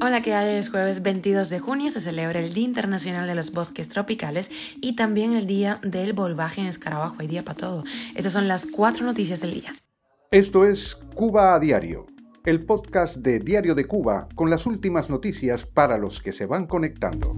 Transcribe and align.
Hola, 0.00 0.22
¿qué 0.22 0.34
hay? 0.34 0.56
Es 0.56 0.70
jueves 0.70 1.02
22 1.02 1.50
de 1.50 1.58
junio, 1.58 1.90
se 1.90 2.00
celebra 2.00 2.40
el 2.40 2.54
Día 2.54 2.64
Internacional 2.64 3.26
de 3.26 3.34
los 3.34 3.52
Bosques 3.52 3.88
Tropicales 3.88 4.50
y 4.80 4.96
también 4.96 5.34
el 5.34 5.46
Día 5.46 5.80
del 5.82 6.12
Volvaje 6.12 6.60
en 6.60 6.66
Escarabajo. 6.66 7.16
Hay 7.18 7.26
día 7.26 7.42
para 7.42 7.56
todo. 7.56 7.84
Estas 8.14 8.32
son 8.32 8.48
las 8.48 8.66
cuatro 8.66 9.04
noticias 9.04 9.40
del 9.40 9.54
día. 9.54 9.74
Esto 10.30 10.64
es 10.64 10.96
Cuba 11.14 11.54
a 11.54 11.60
Diario, 11.60 12.06
el 12.44 12.64
podcast 12.64 13.16
de 13.16 13.40
Diario 13.40 13.74
de 13.74 13.84
Cuba 13.84 14.28
con 14.34 14.48
las 14.48 14.66
últimas 14.66 15.10
noticias 15.10 15.66
para 15.66 15.98
los 15.98 16.22
que 16.22 16.32
se 16.32 16.46
van 16.46 16.66
conectando. 16.66 17.36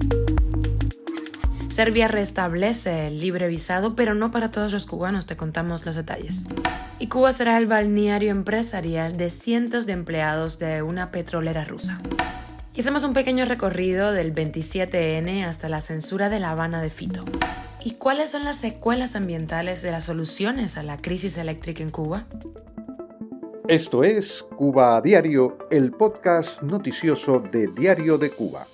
Serbia 1.73 2.07
restablece 2.07 3.07
el 3.07 3.19
libre 3.19 3.49
visado, 3.49 3.97
pero 3.97 4.13
no 4.13 4.31
para 4.31 4.51
todos 4.51 4.75
los 4.75 4.85
cubanos, 4.85 5.25
te 5.25 5.39
contamos 5.39 5.87
los 5.87 5.95
detalles. 5.95 6.45
Y 6.99 7.07
Cuba 7.07 7.33
será 7.33 7.57
el 7.57 7.67
balneario 7.67 8.31
empresarial 8.31 9.17
de 9.17 9.31
cientos 9.31 9.87
de 9.87 9.95
empleados 9.95 10.59
de 10.59 10.83
una 10.83 11.11
petrolera 11.11 11.65
rusa. 11.65 11.99
Y 12.75 12.83
hacemos 12.83 13.05
un 13.05 13.15
pequeño 13.15 13.47
recorrido 13.47 14.13
del 14.13 14.35
27N 14.35 15.47
hasta 15.47 15.71
la 15.71 15.81
censura 15.81 16.29
de 16.29 16.41
La 16.41 16.51
Habana 16.51 16.83
de 16.83 16.91
Fito. 16.91 17.25
¿Y 17.83 17.93
cuáles 17.93 18.29
son 18.29 18.45
las 18.45 18.57
secuelas 18.57 19.17
ambientales 19.17 19.81
de 19.81 19.93
las 19.93 20.05
soluciones 20.05 20.77
a 20.77 20.83
la 20.83 20.99
crisis 20.99 21.39
eléctrica 21.39 21.83
en 21.83 21.89
Cuba? 21.89 22.27
Esto 23.67 24.05
es 24.05 24.43
Cuba 24.43 24.99
a 24.99 25.01
Diario, 25.01 25.57
el 25.71 25.93
podcast 25.93 26.61
noticioso 26.61 27.41
de 27.41 27.69
Diario 27.69 28.19
de 28.19 28.29
Cuba. 28.29 28.67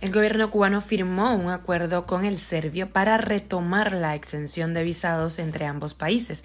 El 0.00 0.12
gobierno 0.12 0.48
cubano 0.48 0.80
firmó 0.80 1.34
un 1.34 1.50
acuerdo 1.50 2.06
con 2.06 2.24
el 2.24 2.36
serbio 2.36 2.88
para 2.88 3.18
retomar 3.18 3.92
la 3.92 4.14
exención 4.14 4.72
de 4.72 4.84
visados 4.84 5.40
entre 5.40 5.66
ambos 5.66 5.94
países, 5.94 6.44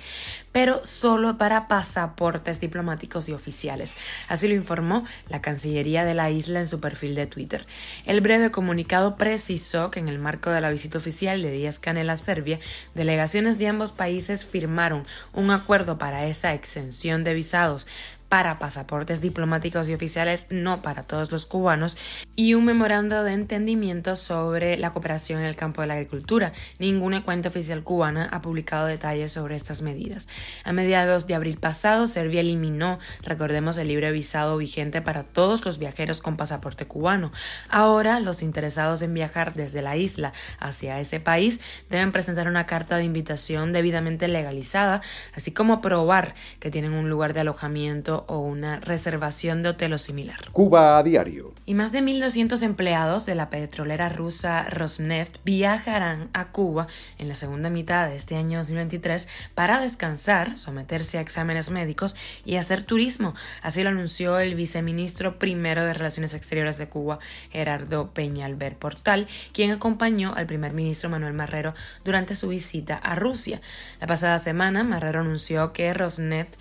pero 0.51 0.83
solo 0.83 1.37
para 1.37 1.67
pasaportes 1.67 2.59
diplomáticos 2.59 3.29
y 3.29 3.33
oficiales. 3.33 3.95
Así 4.27 4.47
lo 4.47 4.55
informó 4.55 5.05
la 5.29 5.43
Cancillería 5.43 6.03
de 6.03 6.15
la 6.15 6.31
isla 6.31 6.61
en 6.61 6.67
su 6.67 6.79
perfil 6.79 7.13
de 7.13 7.27
Twitter. 7.27 7.63
El 8.05 8.21
breve 8.21 8.49
comunicado 8.49 9.17
precisó 9.17 9.91
que 9.91 9.99
en 9.99 10.07
el 10.07 10.17
marco 10.17 10.49
de 10.49 10.59
la 10.59 10.71
visita 10.71 10.97
oficial 10.97 11.43
de 11.43 11.51
Díaz 11.51 11.77
Canel 11.77 12.09
a 12.09 12.17
Serbia, 12.17 12.59
delegaciones 12.95 13.59
de 13.59 13.67
ambos 13.67 13.91
países 13.91 14.47
firmaron 14.47 15.03
un 15.31 15.51
acuerdo 15.51 15.99
para 15.99 16.25
esa 16.25 16.55
exención 16.55 17.23
de 17.23 17.35
visados 17.35 17.85
para 18.33 18.57
pasaportes 18.57 19.21
diplomáticos 19.21 19.87
y 19.87 19.93
oficiales, 19.93 20.47
no 20.49 20.81
para 20.81 21.03
todos 21.03 21.31
los 21.31 21.45
cubanos, 21.45 21.99
y 22.35 22.55
un 22.55 22.65
memorando 22.65 23.23
de 23.23 23.31
entendimiento 23.31 24.15
sobre 24.15 24.75
la 24.75 24.91
cooperación 24.91 25.41
en 25.41 25.45
el 25.45 25.55
campo 25.55 25.81
de 25.81 25.87
la 25.87 25.93
agricultura. 25.93 26.51
Ninguna 26.79 27.23
cuenta 27.23 27.49
oficial 27.49 27.83
cubana 27.83 28.27
ha 28.31 28.41
publicado 28.41 28.87
detalles 28.87 29.31
sobre 29.31 29.55
estas 29.55 29.83
medidas. 29.83 30.27
A 30.63 30.73
mediados 30.73 31.27
de 31.27 31.35
abril 31.35 31.59
pasado, 31.59 32.07
Serbia 32.07 32.41
eliminó, 32.41 32.97
recordemos, 33.21 33.77
el 33.77 33.89
libre 33.89 34.11
visado 34.11 34.57
vigente 34.57 35.03
para 35.03 35.21
todos 35.21 35.63
los 35.63 35.77
viajeros 35.77 36.19
con 36.19 36.35
pasaporte 36.35 36.87
cubano. 36.87 37.31
Ahora, 37.69 38.19
los 38.19 38.41
interesados 38.41 39.03
en 39.03 39.13
viajar 39.13 39.53
desde 39.53 39.83
la 39.83 39.95
isla 39.95 40.33
hacia 40.57 40.99
ese 40.99 41.19
país 41.19 41.61
deben 41.91 42.11
presentar 42.11 42.47
una 42.47 42.65
carta 42.65 42.97
de 42.97 43.03
invitación 43.03 43.73
debidamente 43.73 44.27
legalizada, 44.27 45.01
así 45.35 45.51
como 45.51 45.81
probar 45.81 46.33
que 46.59 46.71
tienen 46.71 46.93
un 46.93 47.11
lugar 47.11 47.33
de 47.33 47.41
alojamiento 47.41 48.22
o 48.27 48.39
una 48.39 48.79
reservación 48.79 49.63
de 49.63 49.69
hotel 49.69 49.93
o 49.93 49.97
similar. 49.97 50.49
Cuba 50.51 50.97
a 50.97 51.03
diario. 51.03 51.53
Y 51.65 51.73
más 51.73 51.91
de 51.91 52.01
1.200 52.01 52.61
empleados 52.61 53.25
de 53.25 53.35
la 53.35 53.49
petrolera 53.49 54.09
rusa 54.09 54.63
Rosneft 54.69 55.37
viajarán 55.45 56.29
a 56.33 56.51
Cuba 56.51 56.87
en 57.17 57.27
la 57.27 57.35
segunda 57.35 57.69
mitad 57.69 58.07
de 58.07 58.15
este 58.15 58.35
año 58.35 58.57
2023 58.59 59.27
para 59.55 59.79
descansar, 59.79 60.57
someterse 60.57 61.17
a 61.17 61.21
exámenes 61.21 61.69
médicos 61.69 62.15
y 62.45 62.55
hacer 62.55 62.83
turismo. 62.83 63.33
Así 63.61 63.83
lo 63.83 63.89
anunció 63.89 64.39
el 64.39 64.55
viceministro 64.55 65.39
primero 65.39 65.85
de 65.85 65.93
Relaciones 65.93 66.33
Exteriores 66.33 66.77
de 66.77 66.87
Cuba, 66.87 67.19
Gerardo 67.51 68.09
Peñalver 68.11 68.75
Portal, 68.75 69.27
quien 69.53 69.71
acompañó 69.71 70.33
al 70.35 70.45
primer 70.45 70.73
ministro 70.73 71.09
Manuel 71.09 71.33
Marrero 71.33 71.73
durante 72.03 72.35
su 72.35 72.49
visita 72.49 72.95
a 72.95 73.15
Rusia. 73.15 73.61
La 73.99 74.07
pasada 74.07 74.39
semana, 74.39 74.83
Marrero 74.83 75.21
anunció 75.21 75.73
que 75.73 75.93
Rosneft, 75.93 76.55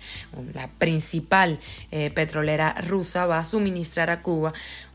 la 0.53 0.67
principal 0.77 1.52
eh, 1.91 2.11
petrolera 2.11 2.73
rusa 2.87 3.25
va 3.25 3.39
a 3.39 3.43
suministrar 3.43 4.09
a 4.09 4.21
Cuba 4.21 4.53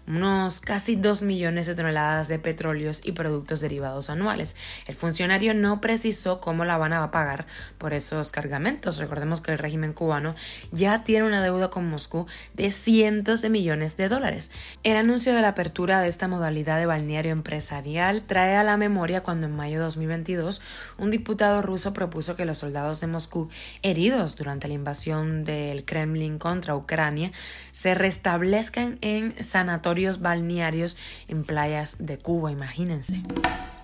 unos 0.08 0.60
casi 0.60 0.96
2 0.96 1.22
millones 1.22 1.66
de 1.66 1.74
toneladas 1.74 2.28
de 2.28 2.38
petróleos 2.38 3.02
y 3.04 3.12
productos 3.12 3.60
derivados 3.60 4.08
anuales. 4.10 4.56
El 4.86 4.94
funcionario 4.94 5.52
no 5.54 5.80
precisó 5.80 6.40
cómo 6.40 6.64
La 6.64 6.74
Habana 6.74 7.00
va 7.00 7.06
a 7.06 7.10
pagar 7.10 7.46
por 7.76 7.92
esos 7.92 8.32
cargamentos. 8.32 8.96
Recordemos 8.98 9.40
que 9.40 9.52
el 9.52 9.58
régimen 9.58 9.92
cubano 9.92 10.34
ya 10.72 11.04
tiene 11.04 11.26
una 11.26 11.42
deuda 11.42 11.68
con 11.68 11.88
Moscú 11.88 12.26
de 12.54 12.70
cientos 12.70 13.42
de 13.42 13.50
millones 13.50 13.96
de 13.96 14.08
dólares. 14.08 14.50
El 14.82 14.96
anuncio 14.96 15.34
de 15.34 15.42
la 15.42 15.48
apertura 15.48 16.00
de 16.00 16.08
esta 16.08 16.26
modalidad 16.26 16.78
de 16.78 16.86
balneario 16.86 17.32
empresarial 17.32 18.22
trae 18.22 18.56
a 18.56 18.64
la 18.64 18.76
memoria 18.76 19.22
cuando 19.22 19.46
en 19.46 19.54
mayo 19.54 19.78
de 19.78 19.84
2022 19.84 20.62
un 20.96 21.10
diputado 21.10 21.60
ruso 21.60 21.92
propuso 21.92 22.34
que 22.34 22.46
los 22.46 22.58
soldados 22.58 23.00
de 23.00 23.06
Moscú 23.08 23.50
heridos 23.82 24.36
durante 24.36 24.68
la 24.68 24.74
invasión 24.74 25.44
del 25.44 25.84
Kremlin 25.84 26.38
contra 26.38 26.74
Ucrania 26.74 27.30
se 27.72 27.94
restablezcan 27.94 28.98
en 29.02 29.42
sanatorios 29.44 29.97
balnearios 30.20 30.96
en 31.28 31.44
playas 31.44 31.96
de 31.98 32.16
Cuba, 32.18 32.52
imagínense. 32.52 33.22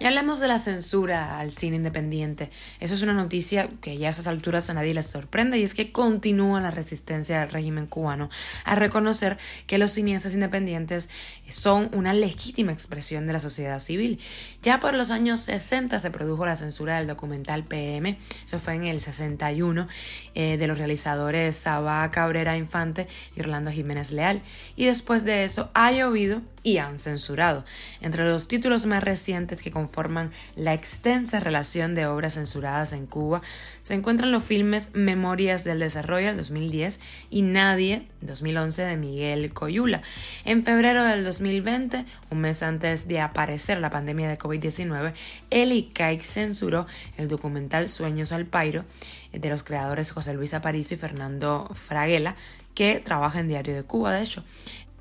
Y 0.04 0.06
hablemos 0.06 0.38
de 0.38 0.48
la 0.48 0.58
censura 0.58 1.38
al 1.38 1.50
cine 1.50 1.76
independiente. 1.76 2.50
Eso 2.78 2.94
es 2.94 3.00
una 3.00 3.14
noticia 3.14 3.70
que 3.80 3.96
ya 3.96 4.08
a 4.08 4.10
esas 4.10 4.26
alturas 4.26 4.68
a 4.68 4.74
nadie 4.74 4.92
les 4.92 5.06
sorprende 5.06 5.58
y 5.58 5.62
es 5.62 5.74
que 5.74 5.92
continúa 5.92 6.60
la 6.60 6.70
resistencia 6.70 7.40
del 7.40 7.48
régimen 7.48 7.86
cubano 7.86 8.28
a 8.66 8.74
reconocer 8.74 9.38
que 9.66 9.78
los 9.78 9.92
cineastas 9.92 10.34
independientes 10.34 11.08
son 11.48 11.88
una 11.94 12.12
legítima 12.12 12.70
expresión 12.70 13.26
de 13.26 13.32
la 13.32 13.38
sociedad 13.38 13.80
civil. 13.80 14.20
Ya 14.62 14.78
por 14.78 14.92
los 14.92 15.10
años 15.10 15.40
60 15.40 15.98
se 15.98 16.10
produjo 16.10 16.44
la 16.44 16.56
censura 16.56 16.98
del 16.98 17.06
documental 17.06 17.64
PM, 17.64 18.18
eso 18.44 18.60
fue 18.60 18.74
en 18.74 18.84
el 18.84 19.00
61, 19.00 19.88
eh, 20.34 20.58
de 20.58 20.66
los 20.66 20.76
realizadores 20.76 21.56
Sabá 21.56 22.10
Cabrera 22.10 22.58
Infante 22.58 23.08
y 23.34 23.40
Orlando 23.40 23.70
Jiménez 23.70 24.12
Leal. 24.12 24.42
Y 24.76 24.84
después 24.84 25.24
de 25.24 25.44
eso 25.44 25.70
ha 25.72 25.92
llovido 25.92 26.42
y 26.64 26.78
han 26.78 26.98
censurado. 26.98 27.64
Entre 28.00 28.24
los 28.24 28.48
títulos 28.48 28.86
más 28.86 29.04
recientes 29.04 29.62
que 29.62 29.70
conforman 29.70 30.32
la 30.56 30.74
extensa 30.74 31.38
relación 31.38 31.94
de 31.94 32.06
obras 32.06 32.34
censuradas 32.34 32.92
en 32.92 33.06
Cuba 33.06 33.42
se 33.82 33.94
encuentran 33.94 34.32
los 34.32 34.42
filmes 34.42 34.94
Memorias 34.94 35.62
del 35.62 35.78
Desarrollo 35.78 36.34
2010 36.34 37.00
y 37.30 37.42
Nadie 37.42 38.08
2011 38.22 38.82
de 38.82 38.96
Miguel 38.96 39.52
Coyula. 39.52 40.02
En 40.44 40.64
febrero 40.64 41.04
del 41.04 41.22
2020, 41.22 42.06
un 42.30 42.40
mes 42.40 42.62
antes 42.62 43.06
de 43.06 43.20
aparecer 43.20 43.78
la 43.78 43.90
pandemia 43.90 44.28
de 44.28 44.38
COVID-19, 44.38 45.12
el 45.50 45.72
ICAIC 45.72 46.22
censuró 46.22 46.86
el 47.18 47.28
documental 47.28 47.88
Sueños 47.88 48.32
al 48.32 48.46
Pairo 48.46 48.84
de 49.32 49.48
los 49.50 49.62
creadores 49.62 50.10
José 50.10 50.32
Luis 50.32 50.54
Aparicio 50.54 50.96
y 50.96 51.00
Fernando 51.00 51.70
Fraguela, 51.74 52.36
que 52.74 53.00
trabaja 53.04 53.40
en 53.40 53.48
Diario 53.48 53.74
de 53.74 53.82
Cuba, 53.84 54.12
de 54.12 54.22
hecho. 54.22 54.44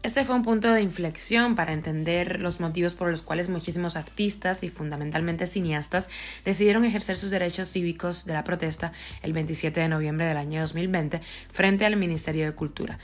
Este 0.03 0.25
fue 0.25 0.35
un 0.35 0.43
punto 0.43 0.73
de 0.73 0.81
inflexión 0.81 1.55
para 1.55 1.71
entender 1.71 2.41
los 2.41 2.59
motivos 2.59 2.93
por 2.93 3.09
los 3.09 3.21
cuales 3.21 3.47
muchísimos 3.47 3.95
artistas 3.95 4.61
y 4.63 4.69
fundamentalmente 4.69 5.45
cineastas 5.45 6.09
decidieron 6.43 6.83
ejercer 6.83 7.15
sus 7.15 7.29
derechos 7.29 7.71
cívicos 7.71 8.25
de 8.25 8.33
la 8.33 8.43
protesta 8.43 8.91
el 9.21 9.31
27 9.31 9.79
de 9.79 9.87
noviembre 9.87 10.25
del 10.25 10.35
año 10.35 10.59
2020 10.59 11.21
frente 11.53 11.85
al 11.85 11.95
Ministerio 11.95 12.45
de 12.45 12.51
Cultura. 12.51 12.99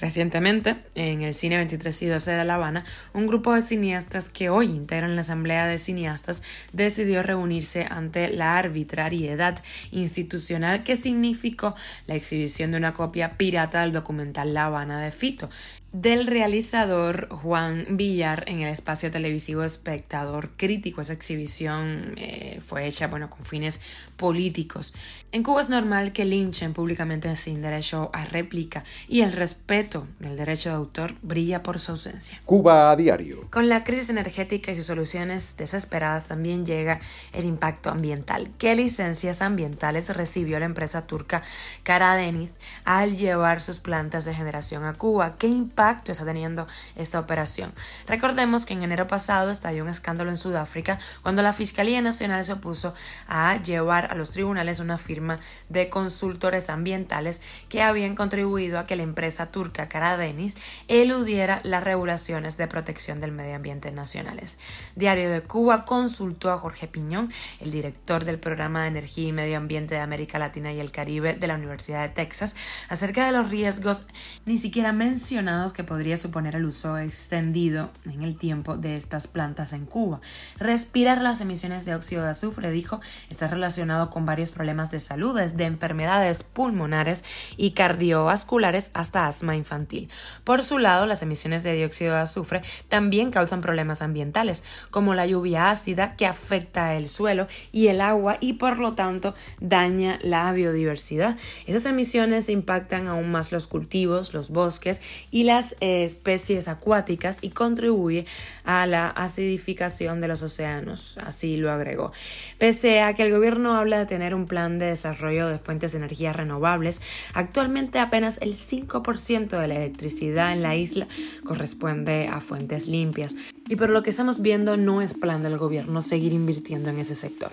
Recientemente, 0.00 0.76
en 0.94 1.22
el 1.22 1.34
Cine 1.34 1.56
23 1.56 2.02
y 2.02 2.06
12 2.06 2.30
de 2.32 2.44
La 2.44 2.54
Habana, 2.54 2.84
un 3.12 3.26
grupo 3.26 3.54
de 3.54 3.60
cineastas 3.60 4.30
que 4.30 4.48
hoy 4.48 4.66
integran 4.66 5.14
la 5.14 5.20
Asamblea 5.20 5.66
de 5.66 5.78
Cineastas 5.78 6.42
decidió 6.72 7.22
reunirse 7.22 7.86
ante 7.88 8.28
la 8.28 8.58
arbitrariedad 8.58 9.62
institucional 9.90 10.82
que 10.82 10.96
significó 10.96 11.74
la 12.06 12.14
exhibición 12.14 12.70
de 12.70 12.78
una 12.78 12.94
copia 12.94 13.36
pirata 13.36 13.82
del 13.82 13.92
documental 13.92 14.54
La 14.54 14.66
Habana 14.66 15.00
de 15.00 15.10
Fito, 15.10 15.50
del 15.92 16.26
realizador 16.26 17.28
Juan 17.28 17.84
Villar 17.90 18.44
en 18.46 18.62
el 18.62 18.68
espacio 18.68 19.10
televisivo 19.10 19.62
Espectador 19.62 20.50
Crítico. 20.56 21.02
Esa 21.02 21.12
exhibición 21.12 22.14
eh, 22.16 22.60
fue 22.64 22.86
hecha 22.86 23.08
bueno, 23.08 23.28
con 23.28 23.44
fines 23.44 23.80
políticos. 24.16 24.94
En 25.32 25.42
Cuba 25.42 25.60
es 25.60 25.68
normal 25.68 26.12
que 26.12 26.24
linchen 26.24 26.72
públicamente 26.72 27.34
sin 27.36 27.60
derecho 27.60 28.10
a 28.14 28.24
réplica 28.24 28.84
y 29.06 29.20
el 29.20 29.32
respeto 29.32 30.06
del 30.18 30.36
derecho 30.36 30.70
de 30.70 30.76
autor 30.76 31.14
brilla 31.20 31.62
por 31.62 31.78
su 31.78 31.92
ausencia. 31.92 32.40
Cuba 32.46 32.90
a 32.90 32.96
diario. 32.96 33.46
Con 33.50 33.68
la 33.68 33.84
crisis 33.84 34.08
energética 34.08 34.72
y 34.72 34.76
sus 34.76 34.86
soluciones 34.86 35.56
desesperadas 35.58 36.26
también 36.26 36.64
llega 36.64 37.00
el 37.34 37.44
impacto 37.44 37.90
ambiental. 37.90 38.50
¿Qué 38.58 38.74
licencias 38.74 39.42
ambientales 39.42 40.08
recibió 40.14 40.58
la 40.58 40.66
empresa 40.66 41.02
turca 41.02 41.42
Karadeniz 41.82 42.50
al 42.84 43.18
llevar 43.18 43.60
sus 43.60 43.78
plantas 43.78 44.24
de 44.24 44.34
generación 44.34 44.84
a 44.84 44.94
Cuba? 44.94 45.36
¿Qué 45.38 45.48
impacto 45.48 45.81
está 45.90 46.24
teniendo 46.24 46.66
esta 46.96 47.18
operación. 47.18 47.72
Recordemos 48.06 48.66
que 48.66 48.74
en 48.74 48.82
enero 48.82 49.06
pasado 49.06 49.50
estalló 49.50 49.82
un 49.82 49.88
escándalo 49.88 50.30
en 50.30 50.36
Sudáfrica 50.36 50.98
cuando 51.22 51.42
la 51.42 51.52
Fiscalía 51.52 52.00
Nacional 52.00 52.44
se 52.44 52.52
opuso 52.52 52.94
a 53.28 53.56
llevar 53.56 54.10
a 54.10 54.14
los 54.14 54.30
tribunales 54.30 54.80
una 54.80 54.98
firma 54.98 55.38
de 55.68 55.88
consultores 55.88 56.70
ambientales 56.70 57.42
que 57.68 57.82
habían 57.82 58.14
contribuido 58.14 58.78
a 58.78 58.86
que 58.86 58.96
la 58.96 59.02
empresa 59.02 59.46
turca 59.46 59.88
Caradenis 59.88 60.56
eludiera 60.88 61.60
las 61.64 61.82
regulaciones 61.82 62.56
de 62.56 62.68
protección 62.68 63.20
del 63.20 63.32
medio 63.32 63.56
ambiente 63.56 63.90
nacionales. 63.90 64.58
Diario 64.96 65.30
de 65.30 65.42
Cuba 65.42 65.84
consultó 65.84 66.50
a 66.50 66.58
Jorge 66.58 66.86
Piñón, 66.86 67.32
el 67.60 67.70
director 67.70 68.24
del 68.24 68.38
Programa 68.38 68.82
de 68.82 68.88
Energía 68.88 69.28
y 69.28 69.32
Medio 69.32 69.56
Ambiente 69.56 69.94
de 69.94 70.00
América 70.00 70.38
Latina 70.38 70.72
y 70.72 70.80
el 70.80 70.92
Caribe 70.92 71.34
de 71.34 71.46
la 71.46 71.54
Universidad 71.54 72.02
de 72.02 72.14
Texas, 72.14 72.56
acerca 72.88 73.26
de 73.26 73.32
los 73.32 73.50
riesgos 73.50 74.06
ni 74.46 74.58
siquiera 74.58 74.92
mencionados 74.92 75.71
que 75.72 75.84
podría 75.84 76.16
suponer 76.16 76.56
el 76.56 76.64
uso 76.64 76.98
extendido 76.98 77.90
en 78.04 78.22
el 78.22 78.36
tiempo 78.36 78.76
de 78.76 78.94
estas 78.94 79.26
plantas 79.26 79.72
en 79.72 79.86
Cuba. 79.86 80.20
Respirar 80.58 81.20
las 81.20 81.40
emisiones 81.40 81.84
de 81.84 81.94
óxido 81.94 82.22
de 82.22 82.30
azufre, 82.30 82.70
dijo, 82.70 83.00
está 83.30 83.48
relacionado 83.48 84.10
con 84.10 84.26
varios 84.26 84.50
problemas 84.50 84.90
de 84.90 85.00
salud, 85.00 85.36
desde 85.36 85.64
enfermedades 85.64 86.42
pulmonares 86.42 87.24
y 87.56 87.72
cardiovasculares 87.72 88.90
hasta 88.94 89.26
asma 89.26 89.56
infantil. 89.56 90.08
Por 90.44 90.62
su 90.62 90.78
lado, 90.78 91.06
las 91.06 91.22
emisiones 91.22 91.62
de 91.62 91.74
dióxido 91.74 92.14
de 92.14 92.20
azufre 92.20 92.62
también 92.88 93.30
causan 93.30 93.60
problemas 93.60 94.02
ambientales, 94.02 94.64
como 94.90 95.14
la 95.14 95.26
lluvia 95.26 95.70
ácida 95.70 96.16
que 96.16 96.26
afecta 96.26 96.94
el 96.94 97.08
suelo 97.08 97.46
y 97.72 97.88
el 97.88 98.00
agua 98.00 98.36
y 98.40 98.54
por 98.54 98.78
lo 98.78 98.94
tanto 98.94 99.34
daña 99.60 100.18
la 100.22 100.52
biodiversidad. 100.52 101.36
Esas 101.66 101.86
emisiones 101.86 102.48
impactan 102.48 103.08
aún 103.08 103.30
más 103.30 103.52
los 103.52 103.66
cultivos, 103.66 104.34
los 104.34 104.50
bosques 104.50 105.00
y 105.30 105.44
las 105.44 105.61
especies 105.80 106.68
acuáticas 106.68 107.38
y 107.40 107.50
contribuye 107.50 108.26
a 108.64 108.86
la 108.86 109.08
acidificación 109.08 110.20
de 110.20 110.28
los 110.28 110.42
océanos, 110.42 111.18
así 111.18 111.56
lo 111.56 111.70
agregó. 111.70 112.12
Pese 112.58 113.00
a 113.00 113.14
que 113.14 113.22
el 113.22 113.32
gobierno 113.32 113.74
habla 113.74 113.98
de 113.98 114.06
tener 114.06 114.34
un 114.34 114.46
plan 114.46 114.78
de 114.78 114.86
desarrollo 114.86 115.48
de 115.48 115.58
fuentes 115.58 115.92
de 115.92 115.98
energía 115.98 116.32
renovables, 116.32 117.00
actualmente 117.34 117.98
apenas 117.98 118.38
el 118.40 118.56
5% 118.56 119.58
de 119.58 119.68
la 119.68 119.74
electricidad 119.76 120.52
en 120.52 120.62
la 120.62 120.76
isla 120.76 121.06
corresponde 121.44 122.28
a 122.28 122.40
fuentes 122.40 122.86
limpias. 122.86 123.36
Y 123.68 123.76
por 123.76 123.90
lo 123.90 124.02
que 124.02 124.10
estamos 124.10 124.42
viendo, 124.42 124.76
no 124.76 125.02
es 125.02 125.14
plan 125.14 125.42
del 125.42 125.56
gobierno 125.56 126.02
seguir 126.02 126.32
invirtiendo 126.32 126.90
en 126.90 126.98
ese 126.98 127.14
sector. 127.14 127.50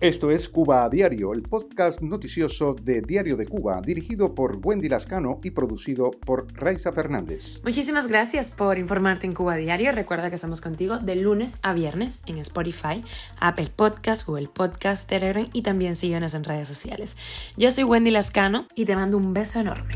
Esto 0.00 0.30
es 0.30 0.48
Cuba 0.48 0.84
a 0.84 0.88
Diario, 0.88 1.32
el 1.32 1.42
podcast 1.42 2.00
noticioso 2.00 2.74
de 2.74 3.00
Diario 3.00 3.36
de 3.36 3.46
Cuba, 3.46 3.80
dirigido 3.80 4.34
por 4.34 4.60
Wendy 4.62 4.88
Lascano 4.88 5.40
y 5.42 5.50
producido 5.50 6.10
por 6.10 6.52
Raiza 6.54 6.92
Fernández. 6.92 7.60
Muchísimas 7.64 8.08
gracias 8.08 8.50
por 8.50 8.78
informarte 8.78 9.26
en 9.26 9.34
Cuba 9.34 9.54
a 9.54 9.56
Diario. 9.56 9.92
Recuerda 9.92 10.28
que 10.28 10.36
estamos 10.36 10.60
contigo 10.60 10.98
de 10.98 11.16
lunes 11.16 11.56
a 11.62 11.72
viernes 11.72 12.22
en 12.26 12.38
Spotify, 12.38 13.02
Apple 13.38 13.70
Podcast, 13.74 14.26
Google 14.26 14.48
Podcast, 14.48 15.08
Telegram 15.08 15.48
y 15.52 15.62
también 15.62 15.96
síguenos 15.96 16.34
en 16.34 16.44
redes 16.44 16.68
sociales. 16.68 17.16
Yo 17.56 17.70
soy 17.70 17.84
Wendy 17.84 18.10
Lascano 18.10 18.66
y 18.74 18.84
te 18.84 18.94
mando 18.94 19.16
un 19.16 19.32
beso 19.32 19.60
enorme. 19.60 19.94